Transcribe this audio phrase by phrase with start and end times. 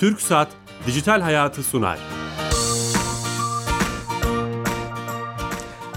[0.00, 0.48] Türk Saat
[0.86, 1.98] Dijital Hayatı sunar.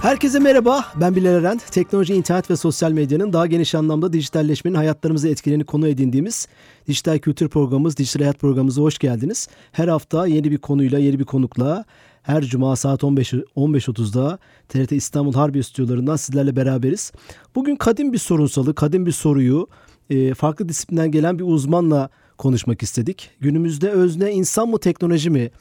[0.01, 1.59] Herkese merhaba, ben Bilal Eren.
[1.71, 6.47] Teknoloji, internet ve sosyal medyanın daha geniş anlamda dijitalleşmenin hayatlarımızı etkilerini konu edindiğimiz
[6.87, 9.47] dijital kültür programımız, dijital hayat programımıza hoş geldiniz.
[9.71, 11.85] Her hafta yeni bir konuyla, yeni bir konukla
[12.23, 17.11] her cuma saat 15 15.30'da TRT İstanbul Harbi stüdyolarından sizlerle beraberiz.
[17.55, 19.67] Bugün kadim bir sorunsalı, kadim bir soruyu
[20.09, 22.09] e, farklı disiplinden gelen bir uzmanla
[22.43, 23.31] konuşmak istedik.
[23.39, 25.51] Günümüzde özne insan mı teknoloji mi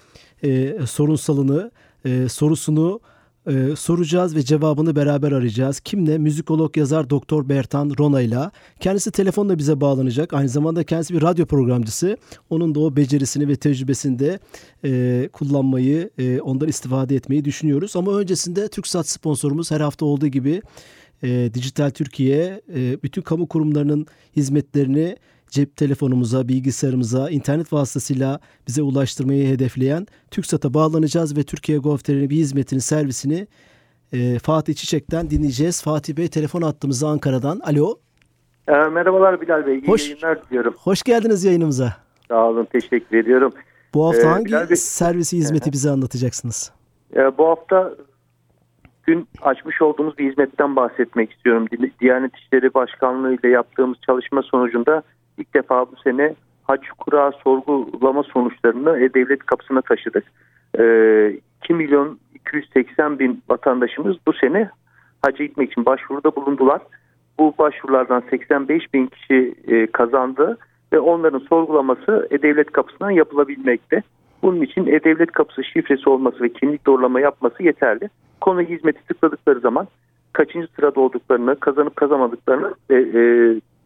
[0.44, 1.70] e, sorunsalını,
[2.04, 3.00] e, sorusunu
[3.46, 5.80] e, soracağız ve cevabını beraber arayacağız.
[5.80, 6.18] Kimle?
[6.18, 8.50] Müzikolog yazar Doktor Bertan Rona ile.
[8.80, 10.34] Kendisi telefonla bize bağlanacak.
[10.34, 12.16] Aynı zamanda kendisi bir radyo programcısı.
[12.50, 14.38] Onun da o becerisini ve tecrübesini de
[14.84, 17.96] e, kullanmayı, e, ondan istifade etmeyi düşünüyoruz.
[17.96, 20.62] Ama öncesinde TürkSat sponsorumuz her hafta olduğu gibi
[21.22, 25.16] e, Dijital Türkiye e, bütün kamu kurumlarının hizmetlerini
[25.52, 32.80] cep telefonumuza, bilgisayarımıza, internet vasıtasıyla bize ulaştırmayı hedefleyen TürkSat'a bağlanacağız ve Türkiye Gov.tr'nin bir hizmetini,
[32.80, 33.46] servisini
[34.12, 35.82] e, Fatih Çiçek'ten dinleyeceğiz.
[35.82, 37.60] Fatih Bey telefon attığımızda Ankara'dan.
[37.60, 37.94] Alo.
[38.68, 39.78] E, merhabalar Bilal Bey.
[39.78, 40.74] İyi hoş, yayınlar diliyorum.
[40.78, 41.96] Hoş geldiniz yayınımıza.
[42.28, 42.64] Sağ olun.
[42.64, 43.52] Teşekkür ediyorum.
[43.94, 46.72] Bu hafta ee, hangi Bey, servisi, hizmeti bize anlatacaksınız?
[47.16, 47.94] E, bu hafta
[49.06, 51.66] dün açmış olduğumuz bir hizmetten bahsetmek istiyorum.
[52.00, 55.02] Diyanet İşleri Başkanlığı ile yaptığımız çalışma sonucunda
[55.38, 60.24] ilk defa bu sene hac kura sorgulama sonuçlarını E-Devlet kapısına taşıdık.
[60.78, 64.70] E, ee, 2 milyon 280 bin vatandaşımız bu sene
[65.22, 66.80] hacca gitmek için başvuruda bulundular.
[67.38, 70.58] Bu başvurulardan 85 bin kişi e, kazandı
[70.92, 74.02] ve onların sorgulaması E-Devlet kapısından yapılabilmekte.
[74.42, 78.08] Bunun için E-Devlet kapısı şifresi olması ve kimlik doğrulama yapması yeterli.
[78.40, 79.88] Konu hizmeti tıkladıkları zaman
[80.32, 83.22] kaçıncı sırada olduklarını, kazanıp kazanmadıklarını ve e,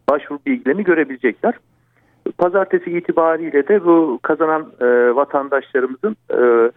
[0.09, 1.53] başvuru bilgilerini görebilecekler.
[2.37, 4.85] Pazartesi itibariyle de bu kazanan e,
[5.15, 6.71] vatandaşlarımızın e,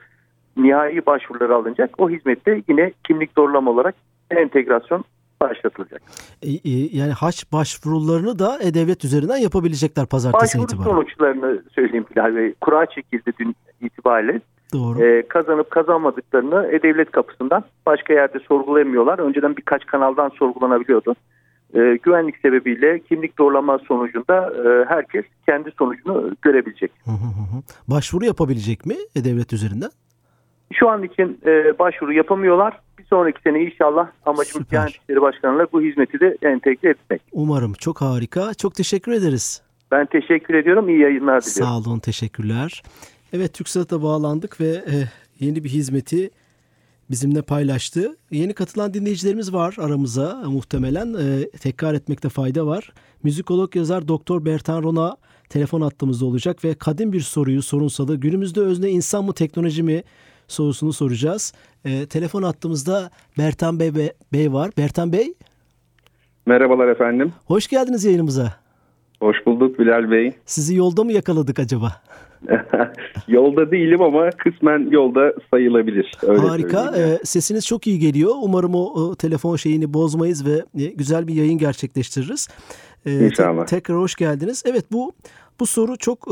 [0.57, 1.91] nihai başvuruları alınacak.
[1.99, 3.95] O hizmette yine kimlik doğrulama olarak
[4.31, 5.05] entegrasyon
[5.41, 6.03] başlatılacak.
[6.43, 10.91] E, e, yani haç başvurularını da E-Devlet üzerinden yapabilecekler pazartesi Başvuru itibariyle.
[10.91, 12.55] sonuçlarını söyleyeyim Bilal Bey.
[12.61, 14.41] Kura çekildi dün itibariyle.
[14.73, 15.05] Doğru.
[15.05, 19.19] Ee, kazanıp kazanmadıklarını E-Devlet kapısından başka yerde sorgulayamıyorlar.
[19.19, 21.15] Önceden birkaç kanaldan sorgulanabiliyordu
[21.75, 26.93] e, güvenlik sebebiyle kimlik doğrulama sonucunda e, herkes kendi sonucunu görebilecek.
[27.05, 27.63] Hı hı hı.
[27.89, 29.91] Başvuru yapabilecek mi devlet üzerinden?
[30.73, 32.81] Şu an için e, başvuru yapamıyorlar.
[32.99, 37.23] Bir sonraki sene inşallah amacımız Diyanet İşleri Başkanı'na bu hizmeti de entegre etmek.
[37.33, 37.73] Umarım.
[37.73, 38.55] Çok harika.
[38.55, 39.63] Çok teşekkür ederiz.
[39.91, 40.89] Ben teşekkür ediyorum.
[40.89, 41.83] İyi yayınlar diliyorum.
[41.83, 41.99] Sağ olun.
[41.99, 42.83] Teşekkürler.
[43.33, 44.97] Evet TürkSat'a bağlandık ve e,
[45.41, 46.31] yeni bir hizmeti
[47.11, 48.17] bizimle paylaştı.
[48.31, 51.15] Yeni katılan dinleyicilerimiz var aramıza muhtemelen.
[51.15, 52.93] E, tekrar etmekte fayda var.
[53.23, 55.17] Müzikolog yazar Doktor Bertan Rona
[55.49, 60.03] telefon attığımızda olacak ve kadim bir soruyu sorunsalı günümüzde özne insan mı teknoloji mi
[60.49, 61.53] sorusunu soracağız.
[61.85, 63.93] E, telefon attığımızda Bertan Bey,
[64.33, 64.71] Bey var.
[64.79, 65.35] Bertan Bey.
[66.47, 67.33] Merhabalar efendim.
[67.45, 68.55] Hoş geldiniz yayınımıza.
[69.21, 70.33] Hoş bulduk Bilal Bey.
[70.47, 72.03] Sizi yolda mı yakaladık acaba?
[73.29, 76.13] yolda değilim ama kısmen yolda sayılabilir.
[76.23, 76.95] Öyle Harika.
[76.97, 78.33] Ee, sesiniz çok iyi geliyor.
[78.43, 82.49] Umarım o, o telefon şeyini bozmayız ve e, güzel bir yayın gerçekleştiririz.
[83.07, 83.67] Ee, İnşallah.
[83.67, 84.63] Te- tekrar hoş geldiniz.
[84.67, 85.13] Evet bu
[85.61, 86.29] bu soru çok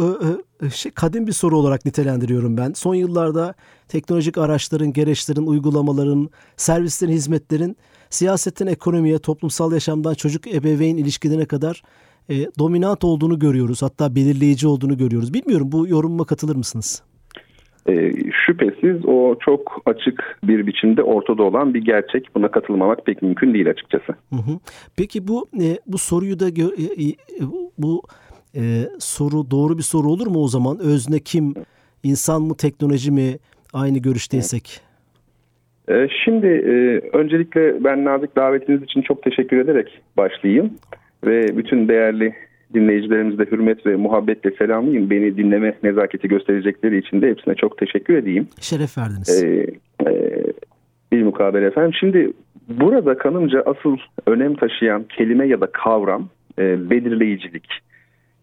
[0.63, 2.73] e, e, şey, kadim bir soru olarak nitelendiriyorum ben.
[2.73, 3.55] Son yıllarda
[3.89, 7.77] teknolojik araçların, gereçlerin, uygulamaların, servislerin, hizmetlerin
[8.11, 11.83] siyasetten ekonomiye, toplumsal yaşamdan çocuk ebeveyn ilişkilerine kadar
[12.31, 13.83] e, dominant olduğunu görüyoruz.
[13.83, 15.35] Hatta belirleyici olduğunu görüyoruz.
[15.35, 17.03] Bilmiyorum bu yorumuma katılır mısınız?
[17.89, 18.13] E,
[18.47, 22.35] şüphesiz o çok açık bir biçimde ortada olan bir gerçek.
[22.35, 24.13] Buna katılmamak pek mümkün değil açıkçası.
[24.31, 24.59] Hı hı.
[24.97, 27.15] Peki bu e, bu soruyu da gö- e, e,
[27.79, 28.03] bu
[28.57, 28.63] e,
[28.99, 30.79] soru doğru bir soru olur mu o zaman?
[30.81, 31.55] Özne kim?
[32.03, 33.39] İnsan mı teknoloji mi?
[33.73, 34.81] Aynı görüşteysek.
[35.89, 40.71] E, şimdi e, öncelikle ben nazik davetiniz için çok teşekkür ederek başlayayım
[41.27, 42.35] ve bütün değerli
[42.75, 45.11] dinleyicilerimizde hürmet ve muhabbetle selamlayayım.
[45.11, 48.49] Beni dinleme nezaketi gösterecekleri için de hepsine çok teşekkür edeyim.
[48.61, 49.43] Şeref verdiniz.
[49.45, 49.67] Ee,
[50.07, 50.13] e,
[51.13, 51.93] bir mukabele efendim.
[52.01, 52.33] Şimdi
[52.69, 56.29] burada kanımca asıl önem taşıyan kelime ya da kavram
[56.59, 57.67] e, belirleyicilik.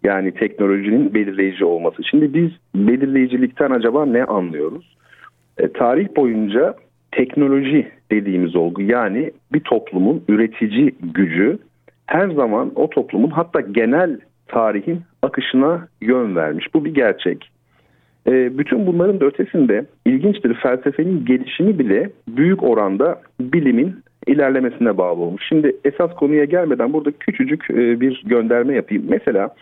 [0.03, 2.03] Yani teknolojinin belirleyici olması.
[2.03, 4.97] Şimdi biz belirleyicilikten acaba ne anlıyoruz?
[5.57, 6.75] E, tarih boyunca
[7.11, 11.59] teknoloji dediğimiz olgu yani bir toplumun üretici gücü
[12.05, 16.73] her zaman o toplumun hatta genel tarihin akışına yön vermiş.
[16.73, 17.51] Bu bir gerçek.
[18.27, 23.95] E, bütün bunların da ötesinde ilginçtir felsefenin gelişimi bile büyük oranda bilimin
[24.27, 25.43] ilerlemesine bağlı olmuş.
[25.49, 29.03] Şimdi esas konuya gelmeden burada küçücük e, bir gönderme yapayım.
[29.09, 29.55] Mesela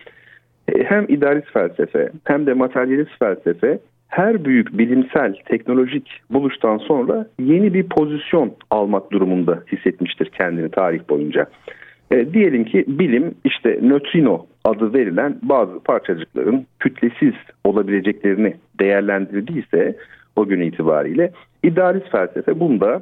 [0.73, 7.73] e, hem idealist felsefe hem de materyalist felsefe her büyük bilimsel, teknolojik buluştan sonra yeni
[7.73, 11.45] bir pozisyon almak durumunda hissetmiştir kendini tarih boyunca.
[12.11, 17.33] E, diyelim ki bilim işte nötrino adı verilen bazı parçacıkların kütlesiz
[17.63, 19.97] olabileceklerini değerlendirdiyse
[20.35, 21.31] o gün itibariyle
[21.63, 23.01] idealist felsefe bunda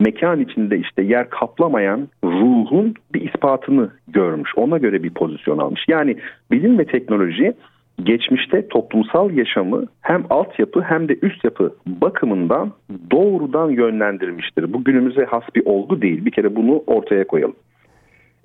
[0.00, 4.50] mekan içinde işte yer kaplamayan ruhun bir ispatını görmüş.
[4.56, 5.84] Ona göre bir pozisyon almış.
[5.88, 6.16] Yani
[6.50, 7.54] bilim ve teknoloji
[8.02, 12.72] geçmişte toplumsal yaşamı hem altyapı hem de üst yapı bakımından
[13.10, 14.72] doğrudan yönlendirmiştir.
[14.72, 16.24] Bu günümüze has bir olgu değil.
[16.24, 17.56] Bir kere bunu ortaya koyalım.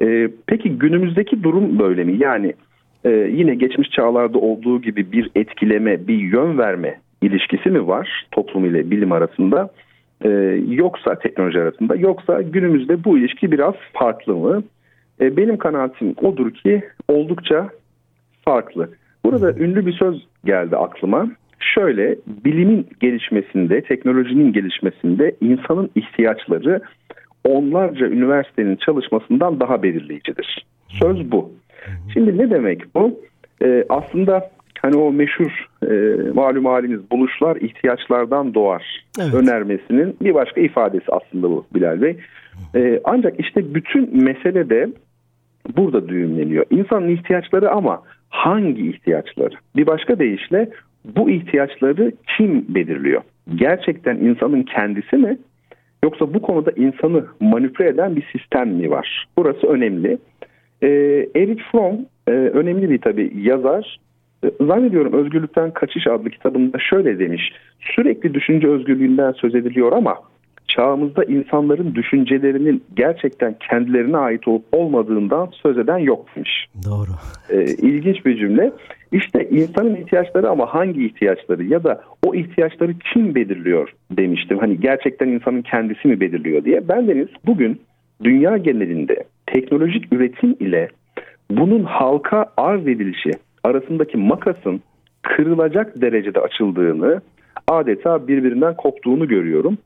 [0.02, 2.16] Ee, peki günümüzdeki durum böyle mi?
[2.20, 2.54] Yani
[3.06, 8.66] e, yine geçmiş çağlarda olduğu gibi bir etkileme, bir yön verme ilişkisi mi var toplum
[8.66, 9.70] ile bilim arasında?
[10.26, 10.30] Ee,
[10.68, 14.64] yoksa teknoloji arasında yoksa günümüzde bu ilişki biraz farklı mı?
[15.22, 17.70] Ee, benim kanaatim odur ki oldukça
[18.46, 18.90] farklı.
[19.26, 21.28] Burada ünlü bir söz geldi aklıma.
[21.60, 22.16] Şöyle
[22.46, 26.82] bilimin gelişmesinde, teknolojinin gelişmesinde insanın ihtiyaçları
[27.44, 30.66] onlarca üniversitenin çalışmasından daha belirleyicidir.
[30.88, 31.52] Söz bu.
[32.14, 33.20] Şimdi ne demek bu?
[33.64, 34.50] Ee, aslında
[34.82, 35.94] hani o meşhur e,
[36.34, 39.34] malum haliniz buluşlar ihtiyaçlardan doğar evet.
[39.34, 42.18] önermesinin bir başka ifadesi aslında bu Bilal Bey.
[42.76, 44.90] Ee, ancak işte bütün mesele de
[45.78, 46.66] burada düğümleniyor.
[46.70, 49.56] İnsanın ihtiyaçları ama hangi ihtiyaçları?
[49.76, 50.70] Bir başka deyişle
[51.06, 53.22] bu ihtiyaçları kim belirliyor?
[53.56, 55.38] Gerçekten insanın kendisi mi?
[56.04, 59.28] Yoksa bu konuda insanı manipüle eden bir sistem mi var?
[59.38, 60.18] Burası önemli.
[60.82, 60.88] Ee,
[61.36, 61.96] Erich Fromm
[62.28, 64.00] e, önemli bir tabi yazar.
[64.44, 67.54] E, zannediyorum Özgürlükten Kaçış adlı kitabında şöyle demiş.
[67.96, 70.16] Sürekli düşünce özgürlüğünden söz ediliyor ama
[70.68, 76.50] çağımızda insanların düşüncelerinin gerçekten kendilerine ait olup olmadığından söz eden yokmuş.
[76.86, 77.12] Doğru.
[77.50, 78.72] Ee, ilginç bir cümle.
[79.12, 84.58] İşte insanın ihtiyaçları ama hangi ihtiyaçları ya da o ihtiyaçları kim belirliyor demiştim.
[84.60, 86.88] Hani gerçekten insanın kendisi mi belirliyor diye.
[86.90, 87.82] Ben deniz bugün
[88.24, 90.90] dünya genelinde teknolojik üretim ile
[91.52, 93.32] bunun halka arz edilişi
[93.64, 94.82] arasındaki makasın
[95.22, 97.22] kırılacak derecede açıldığını
[97.68, 99.78] adeta birbirinden koptuğunu görüyorum.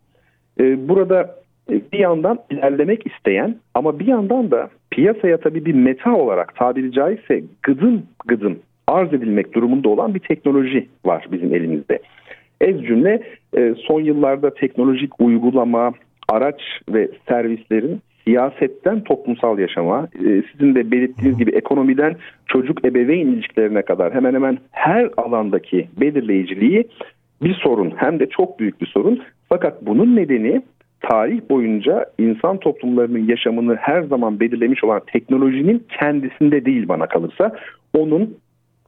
[0.60, 1.36] Ee, burada
[1.72, 6.92] e, bir yandan ilerlemek isteyen ama bir yandan da piyasaya tabii bir meta olarak tabiri
[6.92, 12.00] caizse gıdım gıdım arz edilmek durumunda olan bir teknoloji var bizim elimizde.
[12.62, 13.24] Ez cümle
[13.58, 15.92] e, son yıllarda teknolojik uygulama,
[16.30, 22.16] araç ve servislerin siyasetten toplumsal yaşama, e, sizin de belirttiğiniz gibi ekonomiden
[22.48, 26.88] çocuk ebeveyn ilişkilerine kadar hemen hemen her alandaki belirleyiciliği
[27.44, 29.22] bir sorun hem de çok büyük bir sorun.
[29.50, 30.62] Fakat bunun nedeni
[31.00, 37.56] tarih boyunca insan toplumlarının yaşamını her zaman belirlemiş olan teknolojinin kendisinde değil bana kalırsa
[37.98, 38.38] onun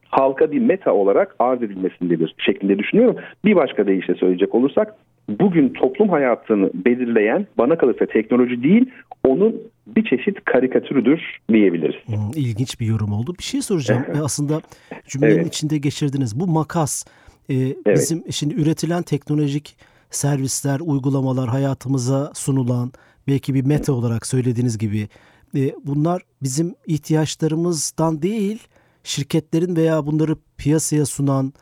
[0.08, 3.16] halka bir meta olarak arz edilmesindedir şeklinde düşünüyorum.
[3.44, 4.94] Bir başka deyişle söyleyecek olursak
[5.28, 8.90] bugün toplum hayatını belirleyen bana kalırsa teknoloji değil
[9.24, 9.56] onun
[9.86, 11.20] bir çeşit karikatürüdür
[11.52, 11.96] diyebiliriz.
[12.06, 13.34] Hmm, ilginç bir yorum oldu.
[13.38, 14.04] Bir şey soracağım.
[14.22, 14.60] Aslında
[15.06, 15.46] cümlenin evet.
[15.46, 16.40] içinde geçirdiniz.
[16.40, 17.06] Bu makas
[17.48, 17.76] e, evet.
[17.86, 19.76] bizim şimdi üretilen teknolojik
[20.10, 22.92] servisler, uygulamalar hayatımıza sunulan
[23.28, 25.08] belki bir meta olarak söylediğiniz gibi
[25.56, 28.68] e, bunlar bizim ihtiyaçlarımızdan değil
[29.08, 31.52] şirketlerin veya bunları piyasaya sunan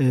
[0.00, 0.06] e,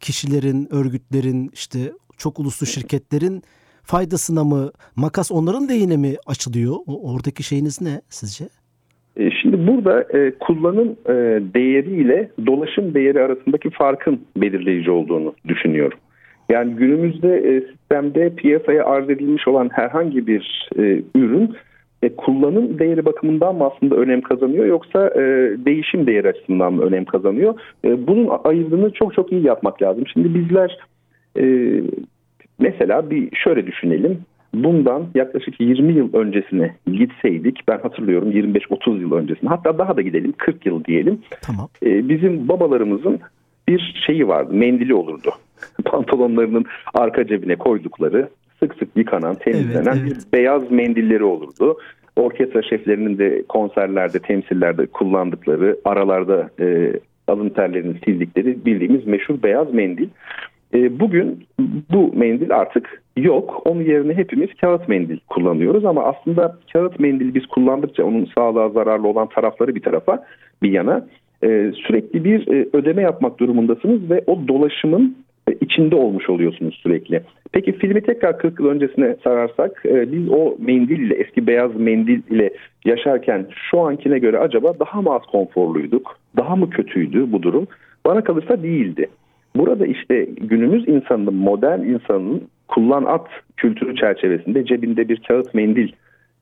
[0.00, 1.78] kişilerin, örgütlerin işte
[2.18, 3.42] çok uluslu şirketlerin
[3.82, 6.76] faydasına mı makas onların lehine mi açılıyor?
[6.86, 8.44] Oradaki şeyiniz ne sizce?
[9.16, 11.14] E, şimdi burada e, kullanım e,
[11.54, 15.98] değeri ile dolaşım değeri arasındaki farkın belirleyici olduğunu düşünüyorum.
[16.48, 21.56] Yani günümüzde e, sistemde piyasaya arz edilmiş olan herhangi bir e, ürün
[22.04, 25.20] e, kullanım değeri bakımından mı aslında önem kazanıyor yoksa e,
[25.66, 27.60] değişim değeri açısından mı önem kazanıyor?
[27.84, 30.04] E, bunun ayırdığını çok çok iyi yapmak lazım.
[30.12, 30.78] Şimdi bizler
[31.38, 31.44] e,
[32.58, 34.18] mesela bir şöyle düşünelim.
[34.54, 40.34] Bundan yaklaşık 20 yıl öncesine gitseydik ben hatırlıyorum 25-30 yıl öncesine hatta daha da gidelim
[40.36, 41.18] 40 yıl diyelim.
[41.42, 41.68] Tamam.
[41.86, 43.20] E, bizim babalarımızın
[43.68, 45.30] bir şeyi vardı mendili olurdu.
[45.84, 48.28] Pantolonlarının arka cebine koydukları
[48.64, 50.26] sık sık yıkanan, temizlenen evet, evet.
[50.32, 51.78] bir beyaz mendilleri olurdu.
[52.16, 56.92] Orkestra şeflerinin de konserlerde, temsillerde kullandıkları, aralarda e,
[57.28, 60.08] alın terlerini sildikleri bildiğimiz meşhur beyaz mendil.
[60.74, 61.46] E, bugün
[61.92, 63.62] bu mendil artık yok.
[63.64, 69.08] Onun yerine hepimiz kağıt mendil kullanıyoruz ama aslında kağıt mendil biz kullandıkça onun sağlığa zararlı
[69.08, 70.24] olan tarafları bir tarafa
[70.62, 71.06] bir yana
[71.42, 75.16] e, sürekli bir e, ödeme yapmak durumundasınız ve o dolaşımın
[75.60, 77.22] içinde olmuş oluyorsunuz sürekli.
[77.52, 82.22] Peki filmi tekrar 40 yıl öncesine sararsak e, biz o mendil ile eski beyaz mendil
[82.30, 82.50] ile
[82.84, 86.18] yaşarken şu ankine göre acaba daha mı az konforluyduk?
[86.36, 87.66] Daha mı kötüydü bu durum?
[88.06, 89.08] Bana kalırsa değildi.
[89.56, 95.92] Burada işte günümüz insanının, modern insanın kullan at kültürü çerçevesinde cebinde bir kağıt mendil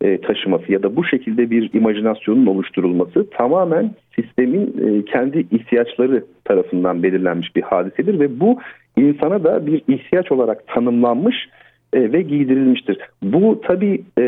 [0.00, 7.02] e, taşıması ya da bu şekilde bir imajinasyonun oluşturulması tamamen sistemin e, kendi ihtiyaçları tarafından
[7.02, 8.58] belirlenmiş bir hadisedir ve bu
[8.96, 11.36] insana da bir ihtiyaç olarak tanımlanmış
[11.92, 12.98] e, ve giydirilmiştir.
[13.22, 14.24] Bu tabii e,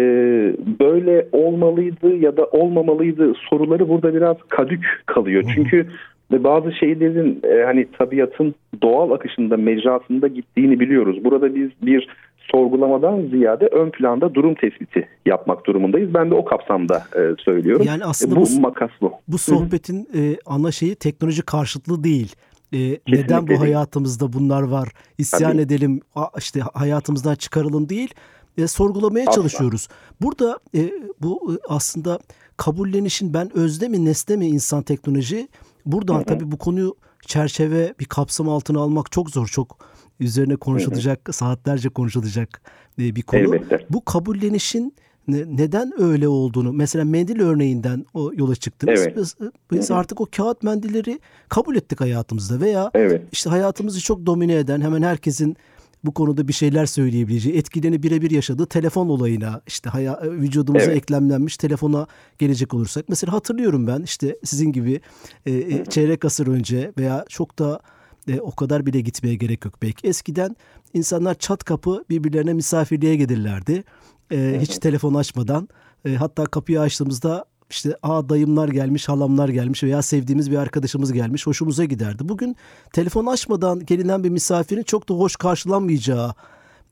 [0.80, 5.44] böyle olmalıydı ya da olmamalıydı soruları burada biraz kadük kalıyor.
[5.54, 5.86] Çünkü
[6.32, 11.24] bazı şeylerin e, hani tabiatın doğal akışında mecrasında gittiğini biliyoruz.
[11.24, 16.14] Burada biz bir sorgulamadan ziyade ön planda durum tespiti yapmak durumundayız.
[16.14, 17.86] Ben de o kapsamda e, söylüyorum.
[17.88, 19.12] Yani aslında bu, bu makas bu.
[19.28, 22.34] Bu sohbetin e, ana şeyi teknoloji karşıtlığı değil.
[22.72, 24.88] E, neden bu hayatımızda bunlar var?
[25.18, 25.62] İsyan Tabii.
[25.62, 26.00] edelim,
[26.38, 28.14] işte hayatımızdan çıkaralım değil.
[28.58, 29.32] E, sorgulamaya Asla.
[29.32, 29.88] çalışıyoruz.
[30.20, 30.92] Burada e,
[31.22, 32.18] bu e, aslında
[32.56, 35.48] kabullenişin ben özde mi nesne mi insan teknoloji
[35.86, 39.46] buradan tabii bu konuyu çerçeve bir kapsam altına almak çok zor.
[39.46, 39.78] Çok
[40.20, 42.62] üzerine konuşulacak, saatlerce konuşulacak
[42.98, 43.40] e, bir konu.
[43.40, 43.86] Elbette.
[43.90, 44.94] Bu kabullenişin
[45.28, 49.00] ne- neden öyle olduğunu mesela mendil örneğinden o yola çıktınız.
[49.00, 49.16] Evet.
[49.16, 49.36] Biz,
[49.72, 53.22] biz artık o kağıt mendilleri kabul ettik hayatımızda veya Evet.
[53.32, 55.56] işte hayatımızı çok domine eden hemen herkesin
[56.04, 60.96] bu konuda bir şeyler söyleyebileceği, etkilerini birebir yaşadığı telefon olayına, işte haya, vücudumuza Evet.
[60.96, 62.06] eklemlenmiş telefona
[62.38, 63.08] gelecek olursak.
[63.08, 65.00] Mesela hatırlıyorum ben işte sizin gibi
[65.46, 67.80] e, e, çeyrek asır önce veya çok da
[68.28, 70.08] e, o kadar bile gitmeye gerek yok belki.
[70.08, 70.56] Eskiden
[70.94, 73.84] insanlar çat kapı birbirlerine misafirliğe gelirlerdi.
[74.32, 75.68] E, hiç telefon açmadan.
[76.04, 81.46] E, hatta kapıyı açtığımızda işte aa dayımlar gelmiş, halamlar gelmiş veya sevdiğimiz bir arkadaşımız gelmiş.
[81.46, 82.28] Hoşumuza giderdi.
[82.28, 82.56] Bugün
[82.92, 86.34] telefon açmadan gelinen bir misafirin çok da hoş karşılanmayacağı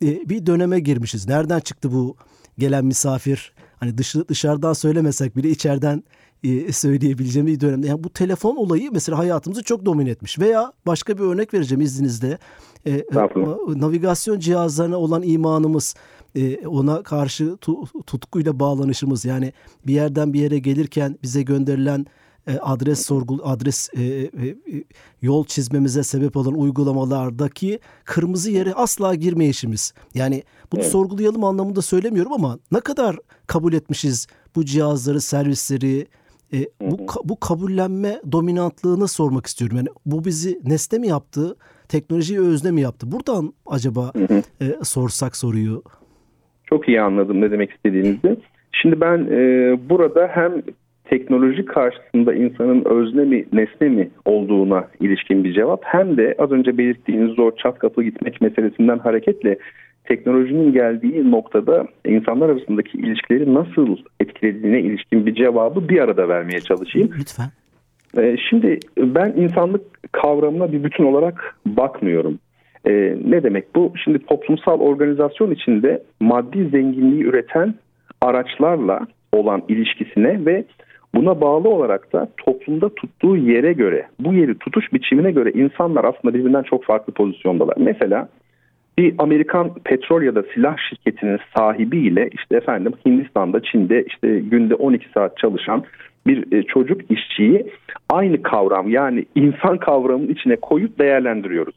[0.02, 1.28] e, bir döneme girmişiz.
[1.28, 2.16] Nereden çıktı bu
[2.58, 3.52] gelen misafir?
[3.80, 6.02] Hani dışı, dışarıdan söylemesek bile içeriden
[6.44, 7.86] e, söyleyebileceğim bir dönemde.
[7.86, 10.38] Yani bu telefon olayı mesela hayatımızı çok domine etmiş.
[10.38, 12.38] Veya başka bir örnek vereceğim izninizle.
[12.86, 13.04] E, e,
[13.66, 15.94] navigasyon cihazlarına olan imanımız,
[16.34, 19.52] e, ona karşı tu- tutkuyla bağlanışımız yani
[19.86, 22.06] bir yerden bir yere gelirken bize gönderilen
[22.46, 24.84] e, adres sorgul adres e, e, e,
[25.22, 29.92] yol çizmemize sebep olan uygulamalardaki kırmızı yere asla girmeyişimiz.
[30.14, 30.92] Yani bunu Evet.
[30.92, 36.06] sorgulayalım anlamında söylemiyorum ama ne kadar kabul etmişiz bu cihazları, servisleri,
[36.52, 39.76] e, bu bu kabullenme dominantlığını sormak istiyorum.
[39.76, 41.56] Yani bu bizi nesne mi yaptı,
[41.88, 43.12] teknolojiyi özne mi yaptı?
[43.12, 44.12] Buradan acaba
[44.60, 45.82] e, sorsak soruyu.
[46.72, 48.36] Çok iyi anladım ne demek istediğinizi.
[48.72, 49.40] Şimdi ben e,
[49.90, 50.52] burada hem
[51.04, 56.78] teknoloji karşısında insanın özne mi nesne mi olduğuna ilişkin bir cevap hem de az önce
[56.78, 59.58] belirttiğiniz o çat kapı gitmek meselesinden hareketle
[60.04, 67.10] teknolojinin geldiği noktada insanlar arasındaki ilişkileri nasıl etkilediğine ilişkin bir cevabı bir arada vermeye çalışayım.
[67.18, 67.46] Lütfen.
[68.18, 72.38] Ee, Şimdi ben insanlık kavramına bir bütün olarak bakmıyorum.
[72.86, 73.92] Ee, ne demek bu?
[74.04, 77.74] Şimdi toplumsal organizasyon içinde maddi zenginliği üreten
[78.20, 80.64] araçlarla olan ilişkisine ve
[81.14, 86.34] buna bağlı olarak da toplumda tuttuğu yere göre, bu yeri tutuş biçimine göre insanlar aslında
[86.34, 87.74] birbirinden çok farklı pozisyondalar.
[87.78, 88.28] Mesela
[88.98, 95.08] bir Amerikan petrol ya da silah şirketinin sahibiyle işte efendim Hindistan'da, Çin'de işte günde 12
[95.14, 95.84] saat çalışan
[96.26, 97.66] bir e, çocuk işçiyi
[98.10, 101.74] aynı kavram yani insan kavramının içine koyup değerlendiriyoruz.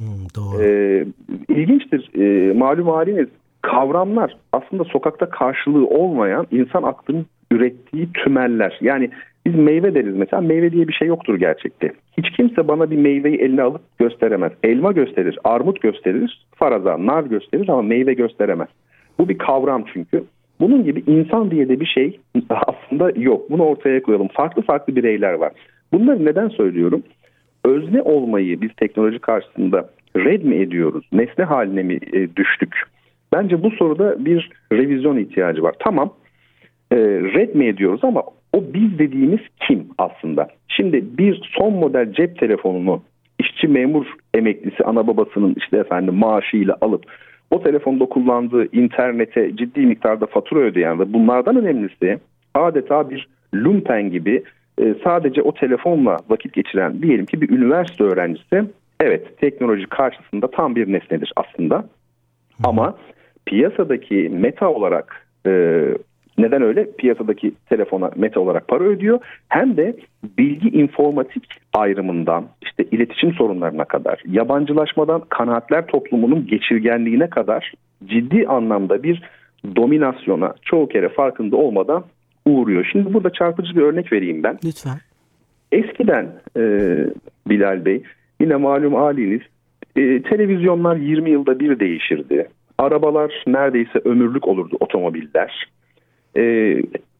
[0.00, 0.62] Hmm, doğru.
[0.62, 1.04] Ee,
[1.48, 2.10] ilginçtir.
[2.18, 3.28] Ee, malum haliniz
[3.62, 8.78] kavramlar aslında sokakta karşılığı olmayan insan aklının ürettiği tümeller.
[8.80, 9.10] Yani
[9.46, 11.92] biz meyve deriz mesela meyve diye bir şey yoktur gerçekte.
[12.18, 14.52] Hiç kimse bana bir meyveyi eline alıp gösteremez.
[14.62, 18.68] Elma gösterir, armut gösterir, faraza, nar gösterir ama meyve gösteremez.
[19.18, 20.24] Bu bir kavram çünkü.
[20.60, 23.50] Bunun gibi insan diye de bir şey aslında yok.
[23.50, 24.28] Bunu ortaya koyalım.
[24.28, 25.52] Farklı farklı bireyler var.
[25.92, 27.02] Bunları neden söylüyorum?
[27.64, 31.04] Özne olmayı biz teknoloji karşısında red mi ediyoruz?
[31.12, 32.74] Nesne haline mi e, düştük?
[33.32, 35.74] Bence bu soruda bir revizyon ihtiyacı var.
[35.78, 36.14] Tamam
[36.92, 36.96] e,
[37.34, 40.48] red mi ediyoruz ama o biz dediğimiz kim aslında?
[40.68, 43.02] Şimdi bir son model cep telefonunu
[43.38, 47.04] işçi memur emeklisi ana babasının işte efendim maaşıyla alıp
[47.50, 52.18] o telefonda kullandığı internete ciddi miktarda fatura ödeyen ve bunlardan önemlisi
[52.54, 54.42] adeta bir lumpen gibi
[54.80, 58.64] e, sadece o telefonla vakit geçiren diyelim ki bir üniversite öğrencisi
[59.00, 61.84] evet teknoloji karşısında tam bir nesnedir aslında.
[62.64, 62.96] Ama
[63.46, 65.82] piyasadaki meta olarak e,
[66.40, 66.90] Neden öyle?
[66.98, 69.20] Piyasadaki telefona meta olarak para ödüyor.
[69.48, 69.96] Hem de
[70.38, 77.72] bilgi informatik ayrımından işte iletişim sorunlarına kadar, yabancılaşmadan kanaatler toplumunun geçirgenliğine kadar
[78.04, 79.22] ciddi anlamda bir
[79.76, 82.04] dominasyona çoğu kere farkında olmadan
[82.46, 82.88] uğruyor.
[82.92, 84.58] Şimdi burada çarpıcı bir örnek vereyim ben.
[84.64, 84.98] Lütfen.
[85.72, 86.62] Eskiden e,
[87.48, 88.02] Bilal Bey
[88.40, 89.40] yine malum haliniz
[89.96, 92.48] e, televizyonlar 20 yılda bir değişirdi.
[92.78, 95.70] Arabalar neredeyse ömürlük olurdu otomobiller.
[96.36, 96.74] E,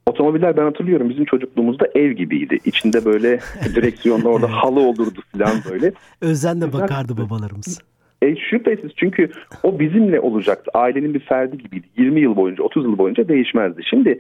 [0.07, 2.59] otomobiller ben hatırlıyorum bizim çocukluğumuzda ev gibiydi.
[2.65, 3.39] İçinde böyle
[3.75, 5.93] direksiyonda orada halı olurdu falan böyle.
[6.21, 7.83] Özenle bakardı babalarımız.
[8.23, 9.31] E, şüphesiz çünkü
[9.63, 10.71] o bizimle olacaktı.
[10.75, 11.87] Ailenin bir ferdi gibiydi.
[11.99, 13.83] 20 yıl boyunca 30 yıl boyunca değişmezdi.
[13.91, 14.19] Şimdi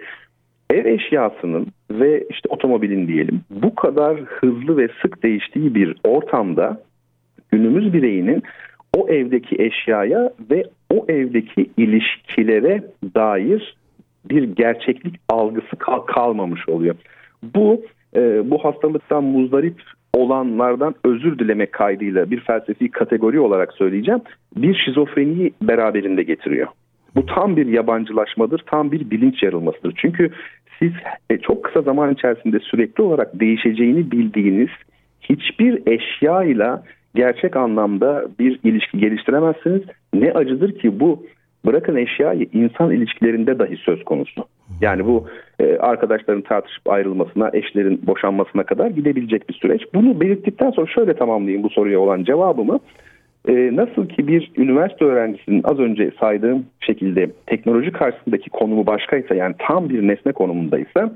[0.70, 6.82] ev eşyasının ve işte otomobilin diyelim bu kadar hızlı ve sık değiştiği bir ortamda
[7.50, 8.42] günümüz bireyinin
[8.96, 12.82] o evdeki eşyaya ve o evdeki ilişkilere
[13.14, 13.76] dair
[14.24, 16.94] bir gerçeklik algısı kal- kalmamış oluyor.
[17.54, 17.82] Bu
[18.16, 19.82] e, bu hastalıktan muzdarip
[20.14, 24.20] olanlardan özür dilemek kaydıyla bir felsefi kategori olarak söyleyeceğim.
[24.56, 26.68] Bir şizofreniyi beraberinde getiriyor.
[27.14, 29.94] Bu tam bir yabancılaşmadır, tam bir bilinç yarılmasıdır.
[29.96, 30.30] Çünkü
[30.80, 30.92] siz
[31.30, 34.70] e, çok kısa zaman içerisinde sürekli olarak değişeceğini bildiğiniz
[35.20, 36.82] hiçbir eşyayla
[37.14, 39.82] gerçek anlamda bir ilişki geliştiremezsiniz.
[40.14, 41.26] Ne acıdır ki bu
[41.66, 44.44] bırakın eşyayı insan ilişkilerinde dahi söz konusu.
[44.80, 45.26] Yani bu
[45.60, 49.82] e, arkadaşların tartışıp ayrılmasına, eşlerin boşanmasına kadar gidebilecek bir süreç.
[49.94, 52.80] Bunu belirttikten sonra şöyle tamamlayayım bu soruya olan cevabımı.
[53.48, 59.54] E, nasıl ki bir üniversite öğrencisinin az önce saydığım şekilde teknoloji karşısındaki konumu başkaysa yani
[59.58, 61.14] tam bir nesne konumundaysa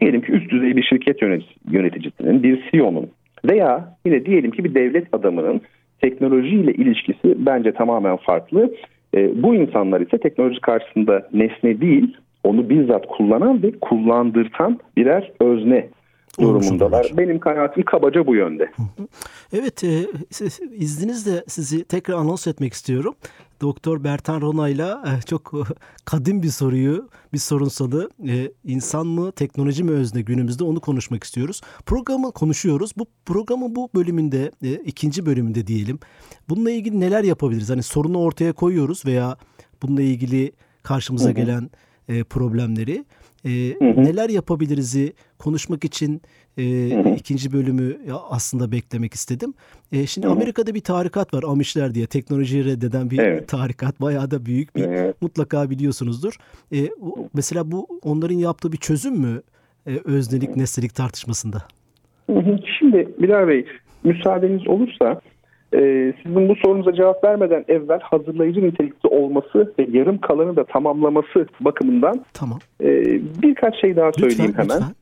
[0.00, 1.22] diyelim ki üst düzey bir şirket
[1.70, 3.10] yöneticisinin, bir CEO'nun
[3.50, 5.60] veya yine diyelim ki bir devlet adamının
[6.00, 8.74] teknolojiyle ilişkisi bence tamamen farklı.
[9.14, 15.88] E, bu insanlar ise teknoloji karşısında nesne değil, onu bizzat kullanan ve kullandırtan birer özne
[16.38, 17.12] durumundalar.
[17.16, 18.70] Benim kanaatim kabaca bu yönde.
[19.52, 20.06] Evet, e,
[20.72, 23.14] izninizle sizi tekrar anons etmek istiyorum.
[23.60, 25.52] Doktor Bertan Rona'yla e, çok
[26.04, 31.60] kadim bir soruyu, bir sorunsalı e, insan mı, teknoloji mi özne günümüzde onu konuşmak istiyoruz.
[31.86, 32.92] Programı konuşuyoruz.
[32.96, 35.98] Bu programın bu bölümünde, e, ikinci bölümünde diyelim.
[36.48, 37.70] Bununla ilgili neler yapabiliriz?
[37.70, 39.36] Hani sorunu ortaya koyuyoruz veya
[39.82, 41.70] bununla ilgili karşımıza gelen
[42.30, 43.04] problemleri.
[43.44, 44.04] E, hı hı.
[44.04, 46.22] Neler yapabiliriz'i konuşmak için
[46.58, 47.08] e, hı hı.
[47.08, 47.96] ikinci bölümü
[48.30, 49.54] aslında beklemek istedim.
[49.92, 50.34] E, şimdi hı hı.
[50.34, 53.48] Amerika'da bir tarikat var Amişler diye teknolojiyi reddeden bir evet.
[53.48, 54.00] tarikat.
[54.00, 55.22] Bayağı da büyük bir evet.
[55.22, 56.36] mutlaka biliyorsunuzdur.
[56.72, 56.78] E,
[57.34, 59.42] mesela bu onların yaptığı bir çözüm mü
[59.86, 61.58] e, öznelik nesnelik tartışmasında?
[62.30, 62.58] Hı hı.
[62.78, 63.66] Şimdi Bilal Bey
[64.04, 65.20] müsaadeniz olursa
[65.74, 71.46] ee, sizin bu sorunuza cevap vermeden evvel hazırlayıcı nitelikli olması ve yarım kalanı da tamamlaması
[71.60, 72.58] bakımından tamam.
[72.82, 72.88] e,
[73.42, 74.76] birkaç şey daha söyleyeyim lütfen, hemen.
[74.76, 74.94] Lütfen.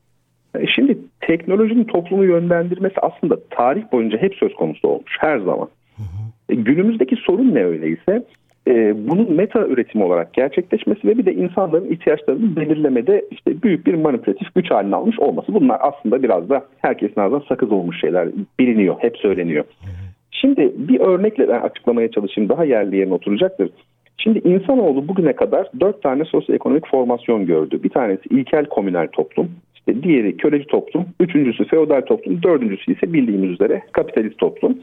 [0.61, 5.67] E, şimdi teknolojinin toplumu yönlendirmesi aslında tarih boyunca hep söz konusu olmuş her zaman.
[5.97, 6.53] Hı hı.
[6.53, 8.23] E, günümüzdeki sorun ne öyleyse
[8.67, 13.93] e, bunun meta üretimi olarak gerçekleşmesi ve bir de insanların ihtiyaçlarını belirlemede işte büyük bir
[13.93, 15.53] manipülatif güç haline almış olması.
[15.53, 19.65] Bunlar aslında biraz da herkesin ağzına sakız olmuş şeyler biliniyor, hep söyleniyor.
[19.83, 20.06] Hı hı.
[20.41, 23.69] Şimdi bir örnekle ben açıklamaya çalışayım daha yerli yerine oturacaktır.
[24.17, 27.83] Şimdi insanoğlu bugüne kadar dört tane sosyoekonomik formasyon gördü.
[27.83, 33.49] Bir tanesi ilkel komünel toplum, işte diğeri köleci toplum, üçüncüsü feodal toplum, dördüncüsü ise bildiğimiz
[33.49, 34.77] üzere kapitalist toplum.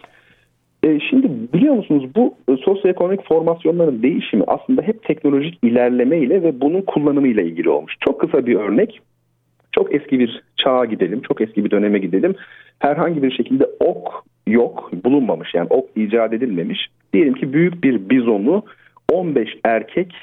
[0.83, 6.61] E, şimdi biliyor musunuz bu e, sosyoekonomik formasyonların değişimi aslında hep teknolojik ilerleme ile ve
[6.61, 7.97] bunun kullanımı ile ilgili olmuş.
[8.01, 9.01] Çok kısa bir örnek.
[9.73, 12.35] Çok eski bir çağa gidelim, çok eski bir döneme gidelim.
[12.79, 16.87] Herhangi bir şekilde ok yok, bulunmamış yani ok icat edilmemiş.
[17.13, 18.63] Diyelim ki büyük bir bizonu
[19.13, 20.15] 15 erkek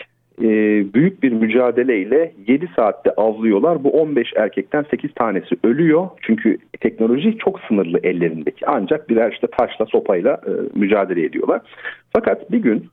[0.41, 0.49] e,
[0.93, 3.84] büyük bir mücadeleyle 7 saatte avlıyorlar.
[3.84, 6.10] Bu 15 erkekten 8 tanesi ölüyor.
[6.21, 8.67] Çünkü teknoloji çok sınırlı ellerindeki.
[8.67, 11.62] Ancak birer işte taşla sopayla e, mücadele ediyorlar.
[12.13, 12.86] Fakat bir gün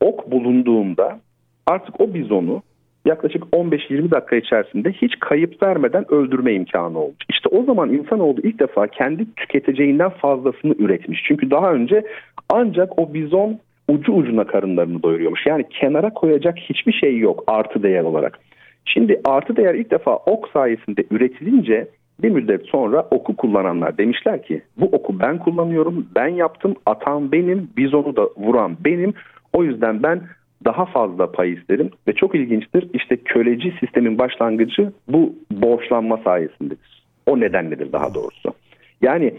[0.00, 1.20] ok bulunduğunda
[1.66, 2.62] artık o bizonu
[3.04, 7.16] yaklaşık 15-20 dakika içerisinde hiç kayıp vermeden öldürme imkanı olmuş.
[7.30, 11.24] İşte o zaman insanoğlu ilk defa kendi tüketeceğinden fazlasını üretmiş.
[11.28, 12.04] Çünkü daha önce
[12.48, 15.46] ancak o bizon ucu ucuna karınlarını doyuruyormuş.
[15.46, 18.38] Yani kenara koyacak hiçbir şey yok artı değer olarak.
[18.84, 21.88] Şimdi artı değer ilk defa ok sayesinde üretilince
[22.22, 27.70] bir müddet sonra oku kullananlar demişler ki bu oku ben kullanıyorum, ben yaptım, atan benim,
[27.76, 29.14] bizonu da vuran benim.
[29.52, 30.20] O yüzden ben
[30.64, 37.02] daha fazla pay isterim ve çok ilginçtir işte köleci sistemin başlangıcı bu borçlanma sayesindedir.
[37.26, 38.54] O nedenledir daha doğrusu.
[39.02, 39.34] Yani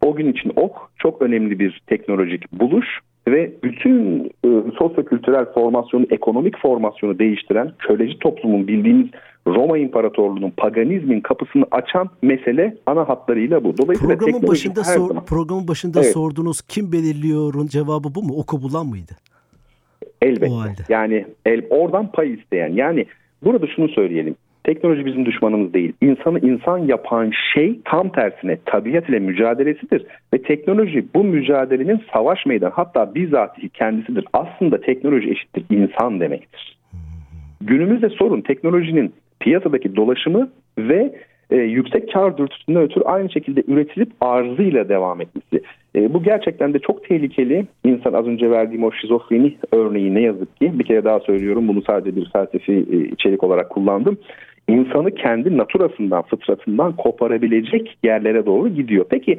[0.00, 2.86] o gün için ok çok önemli bir teknolojik buluş
[3.28, 9.06] ve bütün e, sosyo-kültürel formasyonu, ekonomik formasyonu değiştiren köleci toplumun bildiğimiz
[9.46, 13.78] Roma İmparatorluğu'nun paganizmin kapısını açan mesele ana hatlarıyla bu.
[13.78, 15.24] Dolayısıyla programın başında sor, zaman...
[15.24, 16.12] programın başında evet.
[16.12, 18.34] sorduğunuz kim belirliyorun cevabı bu mu?
[18.36, 19.12] Oku bulan mıydı?
[20.22, 20.82] Elbette.
[20.88, 22.72] Yani el, oradan pay isteyen.
[22.72, 23.06] Yani
[23.44, 24.34] burada şunu söyleyelim.
[24.64, 25.92] Teknoloji bizim düşmanımız değil.
[26.00, 30.06] İnsanı insan yapan şey tam tersine tabiat ile mücadelesidir.
[30.34, 34.24] Ve teknoloji bu mücadelenin savaş meydanı hatta bizatihi kendisidir.
[34.32, 36.78] Aslında teknoloji eşittir insan demektir.
[37.60, 41.14] Günümüzde sorun teknolojinin piyasadaki dolaşımı ve
[41.50, 45.64] e, yüksek kar dürtüsünden ötürü aynı şekilde üretilip arzıyla devam etmesi.
[45.96, 47.66] E, bu gerçekten de çok tehlikeli.
[47.84, 51.82] İnsan az önce verdiğim o şizofreni örneği ne yazık ki bir kere daha söylüyorum bunu
[51.82, 54.18] sadece bir felsefi e, içerik olarak kullandım.
[54.68, 59.04] İnsanı kendi naturasından, fıtratından koparabilecek yerlere doğru gidiyor.
[59.10, 59.38] Peki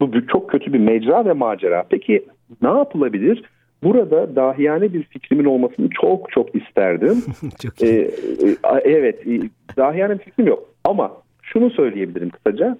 [0.00, 1.84] bu çok kötü bir mecra ve macera.
[1.90, 2.24] Peki
[2.62, 3.42] ne yapılabilir?
[3.82, 7.22] Burada dahiyane bir fikrimin olmasını çok çok isterdim.
[7.62, 7.92] çok iyi.
[7.92, 8.10] Ee,
[8.84, 9.40] evet, e,
[9.76, 10.68] dahiyane bir fikrim yok.
[10.84, 11.12] Ama
[11.42, 12.78] şunu söyleyebilirim kısaca.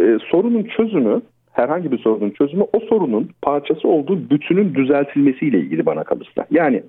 [0.00, 1.22] Ee, sorunun çözümü,
[1.52, 6.46] herhangi bir sorunun çözümü o sorunun parçası olduğu bütünün düzeltilmesiyle ilgili bana kalırsa.
[6.50, 6.82] Yani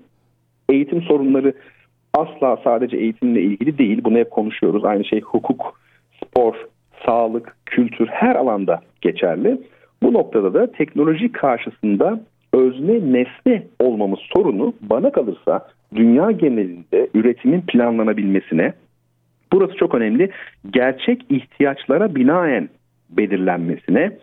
[0.70, 1.54] eğitim sorunları
[2.14, 4.02] asla sadece eğitimle ilgili değil.
[4.04, 4.86] Bunu hep konuşuyoruz.
[4.86, 5.80] Aynı şey hukuk,
[6.24, 6.56] spor,
[7.06, 9.62] sağlık, kültür her alanda geçerli.
[10.04, 12.20] Bu noktada da teknoloji karşısında
[12.54, 18.74] özne nesne olmamız sorunu bana kalırsa dünya genelinde üretimin planlanabilmesine
[19.54, 20.30] burası çok önemli
[20.72, 22.70] gerçek ihtiyaçlara binaen
[23.10, 24.18] belirlenmesine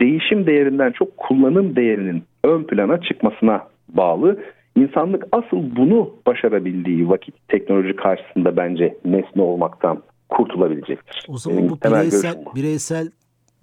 [0.00, 4.40] değişim değerinden çok kullanım değerinin ön plana çıkmasına bağlı.
[4.76, 11.26] İnsanlık asıl bunu başarabildiği vakit teknoloji karşısında bence nesne olmaktan kurtulabilecektir.
[11.28, 13.10] O zaman Benim bu bireysel, bireysel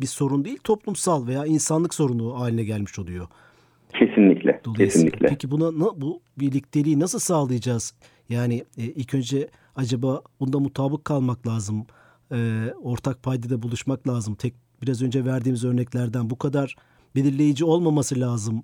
[0.02, 3.28] bir sorun değil toplumsal veya insanlık sorunu haline gelmiş oluyor.
[3.94, 4.62] Kesinlikle.
[4.78, 5.28] Kesinlikle.
[5.28, 7.94] Peki buna bu birlikteliği nasıl sağlayacağız?
[8.30, 11.86] Yani e, ilk önce acaba bunda mutabık kalmak lazım.
[12.32, 12.38] E,
[12.84, 14.36] ortak paydada buluşmak lazım.
[14.36, 16.76] Tek biraz önce verdiğimiz örneklerden bu kadar
[17.16, 18.64] belirleyici olmaması lazım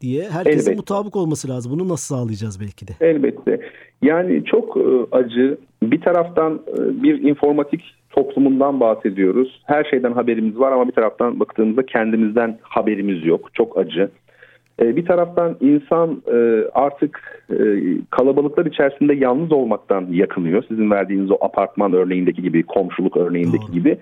[0.00, 0.76] diye herkesin Elbette.
[0.76, 1.72] mutabık olması lazım.
[1.72, 2.92] Bunu nasıl sağlayacağız belki de?
[3.00, 3.60] Elbette.
[4.02, 5.58] Yani çok e, acı.
[5.82, 9.62] Bir taraftan e, bir informatik toplumundan bahsediyoruz.
[9.64, 13.54] Her şeyden haberimiz var ama bir taraftan baktığımızda kendimizden haberimiz yok.
[13.54, 14.10] Çok acı.
[14.80, 17.56] E, bir taraftan insan e, artık e,
[18.10, 20.64] kalabalıklar içerisinde yalnız olmaktan yakınıyor.
[20.68, 23.72] Sizin verdiğiniz o apartman örneğindeki gibi, komşuluk örneğindeki Doğru.
[23.72, 23.98] gibi.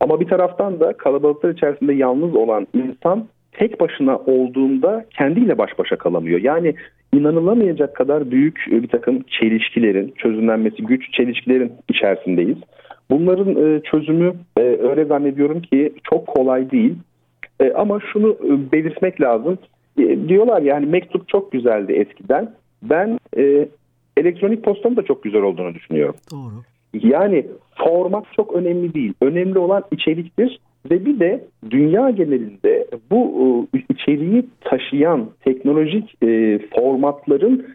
[0.00, 5.96] Ama bir taraftan da kalabalıklar içerisinde yalnız olan insan tek başına olduğunda kendiyle baş başa
[5.96, 6.40] kalamıyor.
[6.40, 6.74] Yani
[7.12, 12.58] inanılamayacak kadar büyük bir takım çelişkilerin, çözümlenmesi güç çelişkilerin içerisindeyiz.
[13.10, 16.94] Bunların çözümü öyle zannediyorum ki çok kolay değil.
[17.74, 18.36] Ama şunu
[18.72, 19.58] belirtmek lazım.
[19.98, 22.54] E, diyorlar yani mektup çok güzeldi eskiden.
[22.82, 23.68] Ben e,
[24.16, 26.14] elektronik postanın da çok güzel olduğunu düşünüyorum.
[26.32, 26.62] Doğru.
[27.02, 29.12] Yani format çok önemli değil.
[29.20, 37.66] Önemli olan içeriktir ve bir de dünya genelinde bu e, içeriği taşıyan teknolojik e, formatların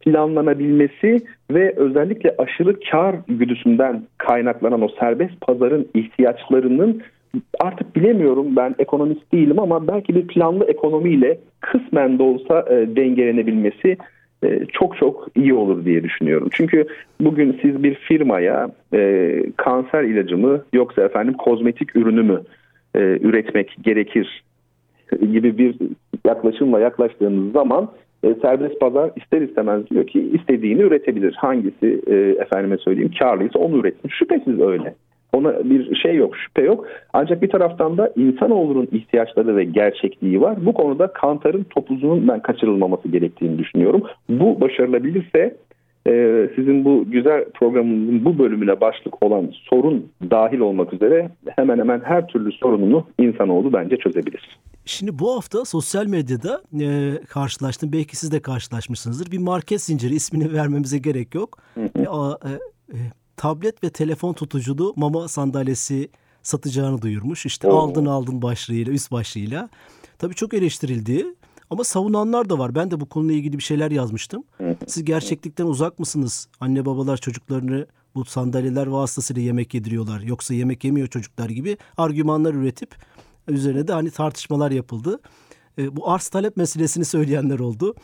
[0.00, 7.02] planlanabilmesi ve özellikle aşırı kar güdüsünden kaynaklanan o serbest pazarın ihtiyaçlarının
[7.60, 13.96] artık bilemiyorum ben ekonomist değilim ama belki bir planlı ekonomiyle kısmen de olsa e, dengelenebilmesi
[14.44, 16.48] e, çok çok iyi olur diye düşünüyorum.
[16.52, 16.86] Çünkü
[17.20, 22.42] bugün siz bir firmaya e, kanser ilacı mı yoksa efendim kozmetik ürünü mü
[22.94, 24.44] e, üretmek gerekir
[25.20, 25.76] gibi bir
[26.26, 27.90] yaklaşımla yaklaştığınız zaman
[28.24, 31.34] e, serbest pazar ister istemez diyor ki istediğini üretebilir.
[31.38, 34.08] Hangisi e, efendime söyleyeyim karlıysa onu üretsin.
[34.08, 34.94] Şüphesiz öyle.
[35.32, 36.86] Ona bir şey yok, şüphe yok.
[37.12, 40.66] Ancak bir taraftan da insanoğlunun ihtiyaçları ve gerçekliği var.
[40.66, 44.02] Bu konuda Kantar'ın topuzunun ben kaçırılmaması gerektiğini düşünüyorum.
[44.28, 45.56] Bu başarılabilirse
[46.06, 52.00] e, sizin bu güzel programınızın bu bölümüne başlık olan sorun dahil olmak üzere hemen hemen
[52.04, 54.58] her türlü sorununu insanoğlu bence çözebilir.
[54.84, 57.92] Şimdi bu hafta sosyal medyada e, karşılaştım.
[57.92, 59.32] Belki siz de karşılaşmışsınızdır.
[59.32, 61.58] Bir market zinciri ismini vermemize gerek yok.
[61.74, 61.88] Hı hı.
[61.98, 62.96] E, e,
[63.42, 66.10] tablet ve telefon tutuculu mama sandalyesi
[66.42, 67.46] satacağını duyurmuş.
[67.46, 67.76] İşte Oo.
[67.76, 69.68] aldın aldın başlığıyla, üst başlığıyla.
[70.18, 71.26] Tabii çok eleştirildi.
[71.70, 72.74] Ama savunanlar da var.
[72.74, 74.44] Ben de bu konuyla ilgili bir şeyler yazmıştım.
[74.86, 76.48] Siz gerçeklikten uzak mısınız?
[76.60, 80.20] Anne babalar çocuklarını bu sandalyeler vasıtasıyla yemek yediriyorlar.
[80.20, 82.96] Yoksa yemek yemiyor çocuklar gibi argümanlar üretip
[83.48, 85.20] üzerine de hani tartışmalar yapıldı.
[85.78, 87.94] E, bu arz talep meselesini söyleyenler oldu.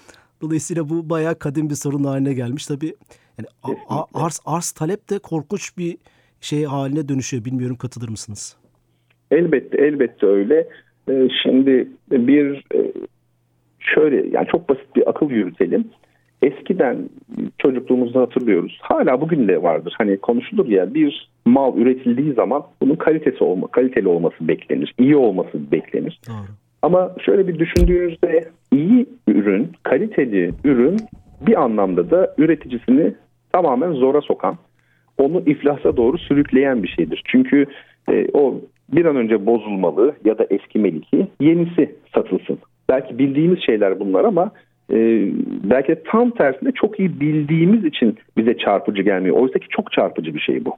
[0.42, 2.66] Dolayısıyla bu bayağı kadim bir sorun haline gelmiş.
[2.66, 2.94] Tabii
[3.38, 3.78] yani
[4.14, 5.96] arz, arz talep de korkunç bir
[6.40, 7.44] şey haline dönüşüyor.
[7.44, 8.56] Bilmiyorum katılır mısınız?
[9.30, 10.68] Elbette elbette öyle.
[11.10, 12.92] Ee, şimdi bir e,
[13.78, 15.84] şöyle yani çok basit bir akıl yürütelim.
[16.42, 17.08] Eskiden
[17.58, 18.78] çocukluğumuzda hatırlıyoruz.
[18.82, 19.94] Hala bugün de vardır.
[19.98, 24.94] Hani konuşulur ya bir mal üretildiği zaman bunun kalitesi olma, kaliteli olması beklenir.
[24.98, 26.20] iyi olması beklenir.
[26.28, 26.67] Doğru.
[26.82, 30.96] Ama şöyle bir düşündüğünüzde iyi ürün, kaliteli ürün
[31.46, 33.14] bir anlamda da üreticisini
[33.52, 34.56] tamamen zora sokan,
[35.18, 37.22] onu iflasa doğru sürükleyen bir şeydir.
[37.26, 37.66] Çünkü
[38.10, 38.60] e, o
[38.92, 42.58] bir an önce bozulmalı ya da eskimeli ki yenisi satılsın.
[42.88, 44.50] Belki bildiğimiz şeyler bunlar ama
[44.92, 44.96] e,
[45.70, 49.36] belki de tam tersinde çok iyi bildiğimiz için bize çarpıcı gelmiyor.
[49.36, 50.76] Oysa ki çok çarpıcı bir şey bu.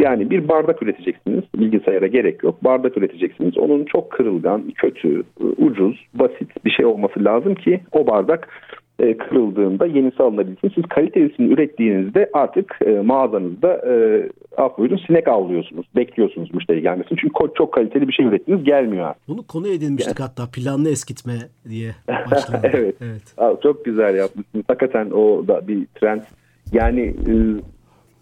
[0.00, 1.44] Yani bir bardak üreteceksiniz.
[1.56, 2.64] Bilgisayara gerek yok.
[2.64, 3.58] Bardak üreteceksiniz.
[3.58, 5.22] Onun çok kırılgan, kötü,
[5.58, 8.48] ucuz, basit bir şey olması lazım ki o bardak
[8.98, 10.72] e, kırıldığında yenisi alınabilsin.
[10.74, 13.94] Siz kalitelisini ürettiğinizde artık e, mağazanızda e,
[14.56, 15.86] af buyurun sinek avlıyorsunuz.
[15.96, 17.18] Bekliyorsunuz müşteri gelmesini.
[17.18, 19.28] Çünkü çok kaliteli bir şey ürettiniz gelmiyor artık.
[19.28, 21.32] Bunu konu edinmiştik hatta planlı eskitme
[21.68, 21.90] diye
[22.30, 22.70] başladı.
[22.72, 22.94] evet.
[23.00, 23.34] evet.
[23.38, 24.64] Abi, çok güzel yapmışsınız.
[24.68, 26.20] Hakikaten o da bir trend.
[26.72, 27.32] Yani e,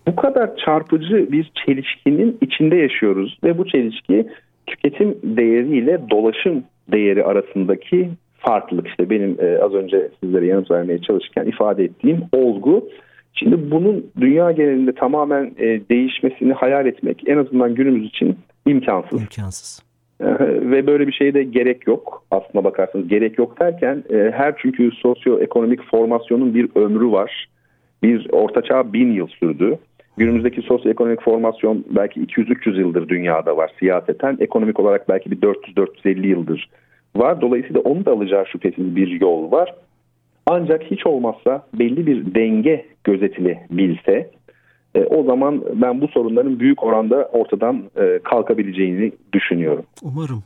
[0.08, 4.28] bu kadar çarpıcı bir çelişkinin içinde yaşıyoruz ve bu çelişki
[4.66, 11.44] tüketim değeriyle dolaşım değeri arasındaki farklılık işte benim e, az önce sizlere yanıt vermeye çalışırken
[11.46, 12.88] ifade ettiğim olgu.
[13.34, 19.22] Şimdi bunun dünya genelinde tamamen e, değişmesini hayal etmek en azından günümüz için imkansız.
[19.22, 19.82] İmkansız.
[20.20, 20.26] E,
[20.70, 22.24] ve böyle bir şeye de gerek yok.
[22.30, 27.48] Aslına bakarsanız gerek yok derken e, her çünkü sosyoekonomik formasyonun bir ömrü var.
[28.02, 29.78] Bir ortaçağ bin yıl sürdü.
[30.18, 34.36] Günümüzdeki sosyoekonomik formasyon belki 200-300 yıldır dünyada var siyaseten.
[34.40, 36.68] Ekonomik olarak belki bir 400-450 yıldır
[37.16, 37.40] var.
[37.40, 39.74] Dolayısıyla onu da alacağı şüphesiz bir yol var.
[40.46, 44.30] Ancak hiç olmazsa belli bir denge gözetilebilse
[44.94, 49.84] e, o zaman ben bu sorunların büyük oranda ortadan e, kalkabileceğini düşünüyorum.
[50.02, 50.42] Umarım.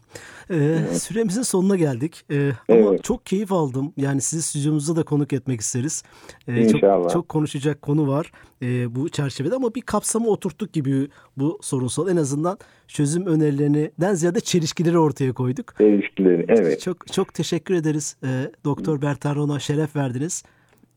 [0.50, 1.02] Ee, evet.
[1.02, 2.24] Süremizin sonuna geldik.
[2.30, 3.04] Ee, ama evet.
[3.04, 3.92] çok keyif aldım.
[3.96, 6.04] Yani sizi stüdyomuzda da konuk etmek isteriz.
[6.48, 7.02] Ee, İnşallah.
[7.02, 12.08] Çok, çok konuşacak konu var e, bu çerçevede ama bir kapsamı oturttuk gibi bu sorunsal.
[12.08, 15.74] En azından çözüm önerilerinden ziyade çelişkileri ortaya koyduk.
[15.78, 16.80] Çelişkileri, evet.
[16.80, 18.16] Çok çok teşekkür ederiz.
[18.24, 20.44] Ee, Doktor Bertan Ron'a şeref verdiniz.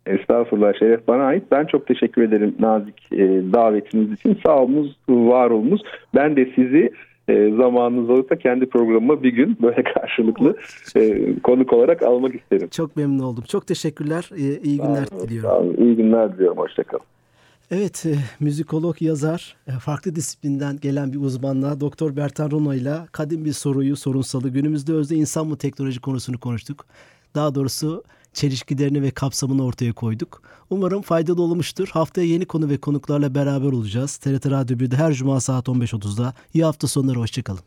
[0.06, 1.44] Estağfurullah Şeref bana ait.
[1.52, 3.18] Ben çok teşekkür ederim nazik e,
[3.54, 4.40] davetiniz için.
[4.46, 5.82] Sağ olunuz, var olunuz.
[6.16, 6.92] Ben de sizi
[7.28, 10.58] e, zamanınız olursa kendi programıma bir gün böyle karşılıklı
[10.96, 12.68] e, konuk olarak almak isterim.
[12.68, 13.44] Çok memnun oldum.
[13.48, 14.30] Çok teşekkürler.
[14.38, 15.50] E, iyi günler sağ diliyorum.
[15.50, 15.76] Sağ olun.
[15.78, 16.58] İyi günler diliyorum.
[16.58, 17.06] Hoşçakalın.
[17.72, 23.46] Evet, e, müzikolog, yazar, e, farklı disiplinden gelen bir uzmanla Doktor Bertan Rono ile kadim
[23.46, 26.86] bir soruyu, sorunsalı, günümüzde özde insan mı teknoloji konusunu konuştuk.
[27.36, 28.04] Daha doğrusu
[28.36, 30.42] çelişkilerini ve kapsamını ortaya koyduk.
[30.70, 31.88] Umarım faydalı olmuştur.
[31.92, 34.18] Haftaya yeni konu ve konuklarla beraber olacağız.
[34.18, 36.34] TRT Radyo 1'de her cuma saat 15.30'da.
[36.54, 37.62] İyi hafta sonları, hoşçakalın.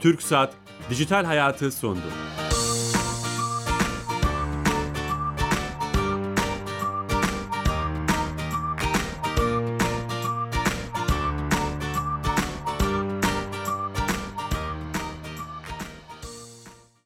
[0.00, 0.54] Türk Saat
[0.90, 2.00] Dijital Hayatı sondu.